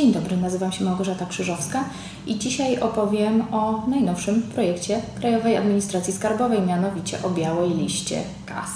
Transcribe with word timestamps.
Dzień 0.00 0.12
dobry, 0.12 0.36
nazywam 0.36 0.72
się 0.72 0.84
Małgorzata 0.84 1.26
Krzyżowska 1.26 1.84
i 2.26 2.38
dzisiaj 2.38 2.78
opowiem 2.78 3.54
o 3.54 3.86
najnowszym 3.86 4.42
projekcie 4.42 5.02
Krajowej 5.20 5.56
Administracji 5.56 6.12
Skarbowej, 6.12 6.62
mianowicie 6.62 7.18
o 7.22 7.30
białej 7.30 7.70
liście 7.70 8.22
KAS. 8.46 8.70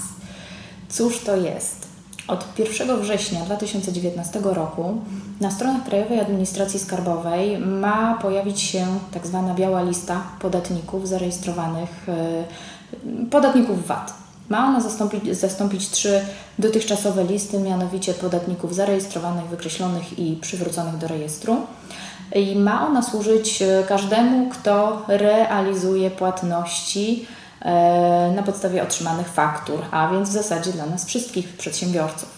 Cóż 0.89 1.19
to 1.19 1.35
jest? 1.35 1.87
Od 2.27 2.59
1 2.59 3.01
września 3.01 3.39
2019 3.39 4.39
roku 4.43 5.01
na 5.41 5.51
stronach 5.51 5.83
Krajowej 5.83 6.19
Administracji 6.19 6.79
Skarbowej 6.79 7.57
ma 7.57 8.17
pojawić 8.21 8.61
się 8.61 8.85
tak 9.13 9.27
zwana 9.27 9.53
biała 9.53 9.81
lista 9.81 10.23
podatników 10.39 11.07
zarejestrowanych, 11.07 12.09
e, 12.09 12.43
podatników 13.31 13.87
VAT. 13.87 14.24
Ma 14.49 14.67
ona 14.67 14.81
zastąpić, 14.81 15.37
zastąpić 15.37 15.89
trzy 15.89 16.21
dotychczasowe 16.59 17.23
listy, 17.23 17.59
mianowicie 17.59 18.13
podatników 18.13 18.75
zarejestrowanych, 18.75 19.45
wykreślonych 19.45 20.19
i 20.19 20.35
przywróconych 20.41 20.97
do 20.97 21.07
rejestru. 21.07 21.57
I 22.35 22.55
ma 22.55 22.87
ona 22.87 23.01
służyć 23.01 23.61
e, 23.61 23.83
każdemu, 23.87 24.49
kto 24.49 25.01
realizuje 25.07 26.11
płatności 26.11 27.25
e, 27.61 28.31
na 28.35 28.43
podstawie 28.43 28.83
otrzymanych 28.83 29.27
faktur, 29.27 29.79
a 29.91 30.11
więc 30.11 30.29
w 30.29 30.33
zasadzie 30.33 30.71
dla 30.71 30.85
nas 30.85 31.05
wszystkich 31.05 31.57
przedsiębiorców. 31.57 32.29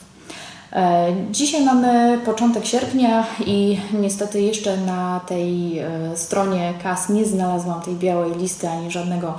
E, 0.73 1.08
dzisiaj 1.31 1.66
mamy 1.66 2.20
początek 2.26 2.66
sierpnia 2.66 3.26
i 3.45 3.80
niestety 3.94 4.42
jeszcze 4.42 4.78
na 4.78 5.20
tej 5.20 5.81
stronie 6.16 6.73
KAS 6.84 7.09
nie 7.09 7.26
znalazłam 7.26 7.81
tej 7.81 7.95
białej 7.95 8.36
listy 8.36 8.70
ani 8.70 8.92
żadnego 8.92 9.38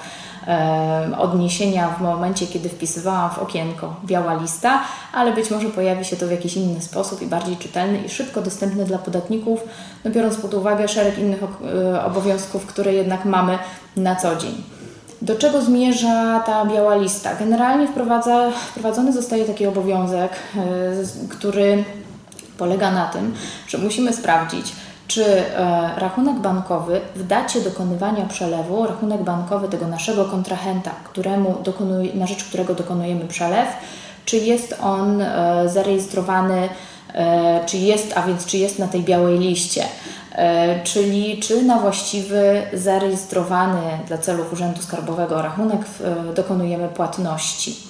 odniesienia 1.18 1.88
w 1.88 2.00
momencie, 2.00 2.46
kiedy 2.46 2.68
wpisywałam 2.68 3.30
w 3.30 3.38
okienko 3.38 3.94
biała 4.04 4.34
lista, 4.34 4.80
ale 5.12 5.32
być 5.32 5.50
może 5.50 5.68
pojawi 5.68 6.04
się 6.04 6.16
to 6.16 6.26
w 6.26 6.30
jakiś 6.30 6.56
inny 6.56 6.82
sposób 6.82 7.22
i 7.22 7.26
bardziej 7.26 7.56
czytelny 7.56 7.98
i 7.98 8.08
szybko 8.08 8.42
dostępny 8.42 8.84
dla 8.84 8.98
podatników, 8.98 9.60
no 10.04 10.10
biorąc 10.10 10.36
pod 10.36 10.54
uwagę 10.54 10.88
szereg 10.88 11.18
innych 11.18 11.42
e, 11.42 12.04
obowiązków, 12.04 12.66
które 12.66 12.92
jednak 12.92 13.24
mamy 13.24 13.58
na 13.96 14.16
co 14.16 14.36
dzień. 14.36 14.62
Do 15.22 15.36
czego 15.36 15.62
zmierza 15.62 16.42
ta 16.46 16.64
biała 16.64 16.96
lista? 16.96 17.34
Generalnie 17.34 17.88
wprowadza, 17.88 18.50
wprowadzony 18.50 19.12
zostaje 19.12 19.44
taki 19.44 19.66
obowiązek, 19.66 20.32
e, 20.56 20.60
który 21.28 21.84
polega 22.58 22.90
na 22.90 23.06
tym, 23.06 23.34
że 23.68 23.78
musimy 23.78 24.12
sprawdzić, 24.12 24.72
czy 25.08 25.24
e, 25.24 25.44
rachunek 25.96 26.36
bankowy 26.36 27.00
w 27.16 27.26
dacie 27.26 27.60
dokonywania 27.60 28.26
przelewu, 28.26 28.86
rachunek 28.86 29.22
bankowy 29.22 29.68
tego 29.68 29.86
naszego 29.86 30.24
kontrahenta, 30.24 30.90
któremu 31.04 31.54
na 32.14 32.26
rzecz 32.26 32.44
którego 32.44 32.74
dokonujemy 32.74 33.24
przelew, 33.24 33.68
czy 34.24 34.36
jest 34.36 34.76
on 34.82 35.20
e, 35.20 35.68
zarejestrowany, 35.68 36.68
e, 37.14 37.64
czy 37.66 37.76
jest, 37.76 38.12
a 38.16 38.22
więc 38.22 38.46
czy 38.46 38.56
jest 38.58 38.78
na 38.78 38.88
tej 38.88 39.02
białej 39.02 39.38
liście, 39.38 39.84
czyli 40.84 41.40
czy 41.40 41.62
na 41.62 41.78
właściwy, 41.78 42.62
zarejestrowany 42.72 43.82
dla 44.06 44.18
celów 44.18 44.52
Urzędu 44.52 44.82
Skarbowego 44.82 45.42
rachunek 45.42 45.80
dokonujemy 46.34 46.88
płatności. 46.88 47.87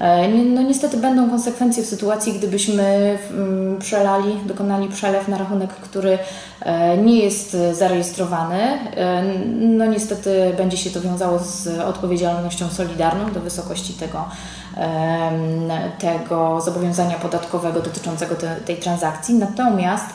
E, 0.00 0.28
no 0.28 0.62
niestety 0.62 0.96
będą 0.96 1.30
konsekwencje 1.30 1.82
w 1.82 1.86
sytuacji, 1.86 2.32
gdybyśmy 2.32 3.18
mm, 3.30 3.78
przelali, 3.78 4.34
dokonali 4.46 4.88
przelew 4.88 5.28
na 5.28 5.38
rachunek, 5.38 5.70
który 5.70 6.18
e, 6.60 6.98
nie 6.98 7.18
jest 7.18 7.56
zarejestrowany. 7.72 8.62
E, 8.62 9.22
no 9.60 9.86
niestety 9.86 10.54
będzie 10.56 10.76
się 10.76 10.90
to 10.90 11.00
wiązało 11.00 11.38
z 11.38 11.66
odpowiedzialnością 11.80 12.68
solidarną 12.68 13.32
do 13.32 13.40
wysokości 13.40 13.92
tego, 13.92 14.24
tego 15.98 16.60
zobowiązania 16.60 17.14
podatkowego 17.14 17.80
dotyczącego 17.80 18.34
te, 18.34 18.56
tej 18.56 18.76
transakcji. 18.76 19.34
Natomiast 19.34 20.06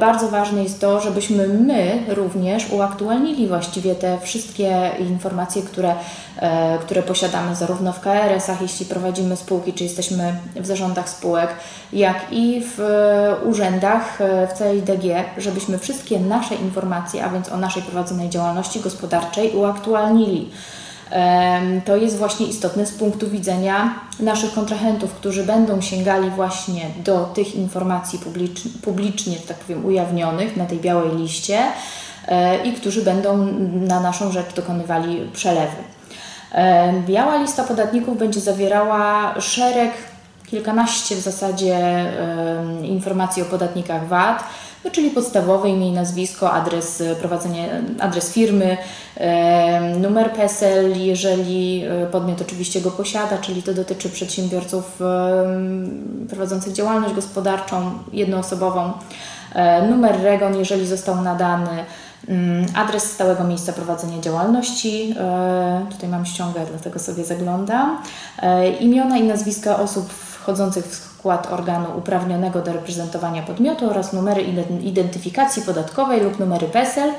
bardzo 0.00 0.28
ważne 0.28 0.62
jest 0.62 0.80
to, 0.80 1.00
żebyśmy 1.00 1.48
my 1.48 2.02
również 2.08 2.70
uaktualnili 2.70 3.46
właściwie 3.48 3.94
te 3.94 4.18
wszystkie 4.20 4.90
informacje, 4.98 5.62
które, 5.62 5.94
które 6.80 7.02
posiadamy 7.02 7.54
zarówno 7.54 7.92
w 7.92 8.00
KRS-ach, 8.00 8.62
jeśli 8.62 8.86
prowadzimy 8.86 9.36
spółki, 9.36 9.72
czy 9.72 9.84
jesteśmy 9.84 10.34
w 10.56 10.66
zarządach 10.66 11.08
spółek, 11.08 11.50
jak 11.92 12.16
i 12.30 12.62
w 12.76 12.80
urzędach 13.44 14.20
e, 14.20 14.46
w 14.46 14.58
CIDG, 14.58 15.24
żebyśmy 15.38 15.78
wszystkie 15.78 16.20
nasze 16.20 16.54
informacje, 16.54 17.24
a 17.24 17.28
więc 17.28 17.48
o 17.48 17.56
naszej 17.56 17.82
prowadzonej 17.82 18.30
działalności 18.30 18.80
gospodarczej 18.80 19.50
uaktualnili. 19.50 20.50
To 21.84 21.96
jest 21.96 22.18
właśnie 22.18 22.46
istotne 22.46 22.86
z 22.86 22.92
punktu 22.92 23.30
widzenia 23.30 23.94
naszych 24.20 24.54
kontrahentów, 24.54 25.12
którzy 25.12 25.44
będą 25.44 25.80
sięgali 25.80 26.30
właśnie 26.30 26.86
do 27.04 27.24
tych 27.24 27.54
informacji 27.54 28.18
publicznie, 28.18 28.70
publicznie 28.82 29.36
że 29.36 29.42
tak 29.42 29.56
powiem, 29.56 29.86
ujawnionych 29.86 30.56
na 30.56 30.66
tej 30.66 30.78
białej 30.78 31.16
liście 31.16 31.58
e, 32.28 32.64
i 32.64 32.72
którzy 32.72 33.02
będą 33.02 33.36
na 33.70 34.00
naszą 34.00 34.32
rzecz 34.32 34.54
dokonywali 34.54 35.30
przelewy. 35.32 35.76
Biała 37.06 37.36
lista 37.36 37.64
podatników 37.64 38.18
będzie 38.18 38.40
zawierała 38.40 39.34
szereg, 39.40 39.90
kilkanaście 40.46 41.16
w 41.16 41.20
zasadzie 41.20 41.78
informacji 42.82 43.42
o 43.42 43.44
podatnikach 43.44 44.08
VAT, 44.08 44.44
no, 44.84 44.90
czyli 44.90 45.10
podstawowe 45.10 45.68
imię 45.68 45.88
i 45.88 45.92
nazwisko, 45.92 46.52
adres 46.52 47.02
prowadzenie, 47.20 47.82
adres 48.00 48.32
firmy, 48.32 48.76
numer 50.00 50.32
PESEL, 50.32 50.98
jeżeli 50.98 51.84
e, 51.84 52.06
podmiot 52.06 52.40
oczywiście 52.40 52.80
go 52.80 52.90
posiada, 52.90 53.38
czyli 53.38 53.62
to 53.62 53.74
dotyczy 53.74 54.10
przedsiębiorców 54.10 54.98
prowadzących 56.28 56.72
działalność 56.72 57.14
gospodarczą 57.14 57.90
jednoosobową, 58.12 58.92
e, 59.54 59.88
numer 59.88 60.22
REGON, 60.22 60.56
jeżeli 60.56 60.86
został 60.86 61.22
nadany, 61.22 61.84
Mm, 62.28 62.66
adres 62.74 63.02
stałego 63.02 63.44
miejsca 63.44 63.72
prowadzenia 63.72 64.20
działalności. 64.20 65.14
E, 65.18 65.86
tutaj 65.90 66.08
mam 66.08 66.26
ściągę, 66.26 66.60
dlatego 66.70 66.98
sobie 66.98 67.24
zaglądam. 67.24 67.98
E, 68.38 68.70
imiona 68.70 69.18
i 69.18 69.22
nazwiska 69.22 69.78
osób 69.80 70.12
wchodzących 70.12 70.84
w 70.84 71.11
skład 71.22 71.52
organu 71.52 71.98
uprawnionego 71.98 72.60
do 72.62 72.72
reprezentowania 72.72 73.42
podmiotu 73.42 73.90
oraz 73.90 74.12
numery 74.12 74.42
identyfikacji 74.82 75.62
podatkowej 75.62 76.20
lub 76.20 76.38
numery 76.38 76.66
PESEL 76.66 77.10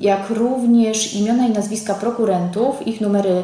jak 0.00 0.30
również 0.30 1.14
imiona 1.14 1.46
i 1.46 1.50
nazwiska 1.50 1.94
prokurentów, 1.94 2.86
ich 2.86 3.00
numery 3.00 3.42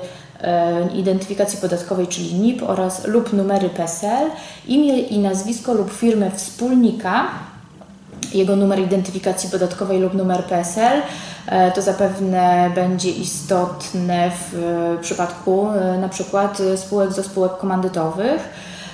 identyfikacji 0.95 1.59
podatkowej, 1.59 2.07
czyli 2.07 2.35
NIP 2.35 2.63
oraz 2.63 3.07
lub 3.07 3.33
numery 3.33 3.69
PESEL, 3.69 4.31
imię 4.67 4.99
i 4.99 5.19
nazwisko 5.19 5.75
lub 5.75 5.93
firmę 5.93 6.31
wspólnika 6.31 7.29
jego 8.35 8.57
numer 8.57 8.79
identyfikacji 8.79 9.51
podatkowej 9.51 10.01
lub 10.01 10.15
numer 10.15 10.45
PESEL. 10.45 11.03
E, 11.47 11.73
to 11.73 11.83
zapewne 11.83 12.71
będzie 12.75 13.11
istotne 13.11 14.31
w 14.31 14.57
przypadku 15.01 15.69
e, 15.71 15.99
na 15.99 16.09
przykład 16.09 16.59
spółek 16.77 17.13
ze 17.13 17.23
spółek 17.23 17.53
komandytowych. 17.57 18.49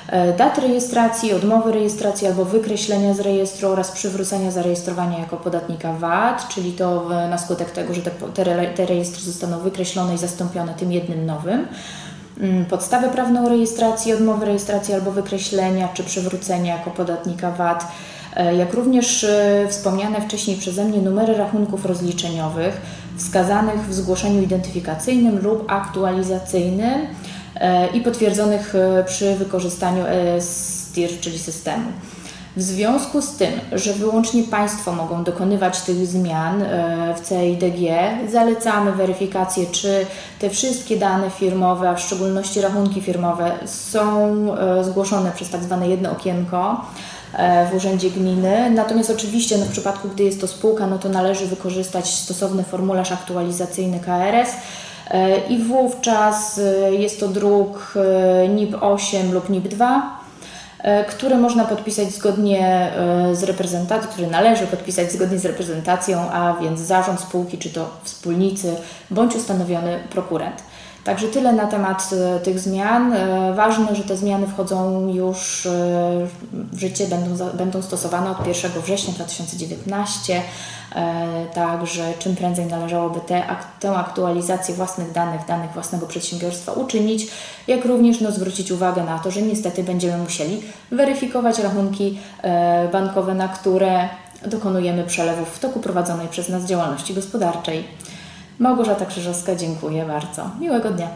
E, 0.08 0.32
dat 0.32 0.58
rejestracji, 0.58 1.34
odmowy 1.34 1.72
rejestracji 1.72 2.26
albo 2.26 2.44
wykreślenia 2.44 3.14
z 3.14 3.20
rejestru 3.20 3.68
oraz 3.68 3.90
przywrócenia 3.90 4.50
zarejestrowania 4.50 5.18
jako 5.18 5.36
podatnika 5.36 5.92
VAT, 5.92 6.48
czyli 6.48 6.72
to 6.72 7.08
na 7.30 7.38
skutek 7.38 7.70
tego, 7.70 7.94
że 7.94 8.02
te, 8.02 8.10
te 8.74 8.86
rejestry 8.86 9.22
zostaną 9.22 9.58
wykreślone 9.58 10.14
i 10.14 10.18
zastąpione 10.18 10.74
tym 10.74 10.92
jednym 10.92 11.26
nowym 11.26 11.66
mm, 12.40 12.64
podstawę 12.64 13.08
prawną 13.08 13.48
rejestracji, 13.48 14.14
odmowy 14.14 14.46
rejestracji 14.46 14.94
albo 14.94 15.10
wykreślenia 15.10 15.88
czy 15.94 16.04
przywrócenia 16.04 16.76
jako 16.76 16.90
podatnika 16.90 17.50
VAT 17.50 17.84
E, 17.84 18.15
jak 18.44 18.74
również 18.74 19.24
e, 19.24 19.66
wspomniane 19.68 20.20
wcześniej 20.20 20.56
przeze 20.56 20.84
mnie 20.84 20.98
numery 20.98 21.34
rachunków 21.34 21.86
rozliczeniowych 21.86 22.80
wskazanych 23.16 23.88
w 23.88 23.94
zgłoszeniu 23.94 24.42
identyfikacyjnym 24.42 25.38
lub 25.38 25.64
aktualizacyjnym 25.68 27.06
e, 27.54 27.86
i 27.86 28.00
potwierdzonych 28.00 28.74
przy 29.06 29.34
wykorzystaniu 29.34 30.04
STIR, 30.40 31.20
czyli 31.20 31.38
systemu. 31.38 31.92
W 32.56 32.62
związku 32.62 33.22
z 33.22 33.36
tym, 33.36 33.52
że 33.72 33.92
wyłącznie 33.92 34.42
Państwo 34.42 34.92
mogą 34.92 35.24
dokonywać 35.24 35.80
tych 35.80 36.06
zmian 36.06 36.64
w 37.16 37.28
CIDG, 37.28 37.90
zalecamy 38.30 38.92
weryfikację, 38.92 39.66
czy 39.66 40.06
te 40.38 40.50
wszystkie 40.50 40.96
dane 40.96 41.30
firmowe, 41.30 41.90
a 41.90 41.94
w 41.94 42.00
szczególności 42.00 42.60
rachunki 42.60 43.00
firmowe, 43.00 43.52
są 43.66 44.36
zgłoszone 44.82 45.32
przez 45.32 45.50
tak 45.50 45.62
zwane 45.62 45.88
jedno 45.88 46.10
okienko 46.10 46.86
E, 47.15 47.15
w 47.70 47.74
Urzędzie 47.74 48.10
Gminy. 48.10 48.70
Natomiast 48.70 49.10
oczywiście 49.10 49.58
no 49.58 49.64
w 49.64 49.70
przypadku, 49.70 50.08
gdy 50.08 50.24
jest 50.24 50.40
to 50.40 50.46
spółka, 50.46 50.86
no 50.86 50.98
to 50.98 51.08
należy 51.08 51.46
wykorzystać 51.46 52.08
stosowny 52.08 52.62
formularz 52.62 53.12
aktualizacyjny 53.12 54.00
KRS. 54.00 54.50
E, 55.10 55.38
I 55.38 55.58
wówczas 55.58 56.58
e, 56.58 56.94
jest 56.94 57.20
to 57.20 57.28
druk 57.28 57.94
NIP 58.48 58.82
8 58.82 59.32
lub 59.32 59.50
NIP 59.50 59.68
2, 59.68 60.20
który 61.08 61.36
można 61.36 61.64
podpisać 61.64 62.10
zgodnie 62.10 62.92
z 63.32 63.42
reprezentacją, 63.42 64.10
który 64.10 64.26
należy 64.26 64.66
podpisać 64.66 65.12
zgodnie 65.12 65.38
z 65.38 65.44
reprezentacją, 65.44 66.30
a 66.32 66.56
więc 66.60 66.80
zarząd 66.80 67.20
spółki, 67.20 67.58
czy 67.58 67.70
to 67.70 67.90
wspólnicy, 68.04 68.76
bądź 69.10 69.36
ustanowiony 69.36 69.98
prokurent. 70.10 70.62
Także 71.06 71.28
tyle 71.28 71.52
na 71.52 71.66
temat 71.66 72.10
e, 72.36 72.40
tych 72.40 72.60
zmian. 72.60 73.12
E, 73.12 73.54
Ważne, 73.54 73.96
że 73.96 74.02
te 74.02 74.16
zmiany 74.16 74.46
wchodzą 74.46 75.08
już 75.08 75.66
e, 75.66 75.70
w 76.52 76.78
życie, 76.78 77.06
będą, 77.06 77.50
będą 77.54 77.82
stosowane 77.82 78.30
od 78.30 78.46
1 78.46 78.70
września 78.82 79.14
2019. 79.14 80.42
E, 80.94 81.46
Także 81.54 82.12
czym 82.18 82.36
prędzej 82.36 82.66
należałoby 82.66 83.20
te, 83.20 83.42
tę 83.80 83.90
aktualizację 83.90 84.74
własnych 84.74 85.12
danych, 85.12 85.40
danych 85.48 85.72
własnego 85.72 86.06
przedsiębiorstwa 86.06 86.72
uczynić, 86.72 87.26
jak 87.66 87.84
również 87.84 88.20
no, 88.20 88.32
zwrócić 88.32 88.70
uwagę 88.70 89.04
na 89.04 89.18
to, 89.18 89.30
że 89.30 89.42
niestety 89.42 89.82
będziemy 89.82 90.18
musieli 90.18 90.62
weryfikować 90.90 91.58
rachunki 91.58 92.18
bankowe, 92.92 93.34
na 93.34 93.48
które 93.48 94.08
dokonujemy 94.46 95.04
przelewów 95.04 95.48
w 95.48 95.58
toku 95.58 95.80
prowadzonej 95.80 96.28
przez 96.28 96.48
nas 96.48 96.64
działalności 96.64 97.14
gospodarczej. 97.14 97.84
Małgorzata 98.58 99.06
Krzyżowska, 99.06 99.54
dziękuję 99.54 100.04
bardzo. 100.04 100.50
Miłego 100.60 100.90
dnia. 100.90 101.08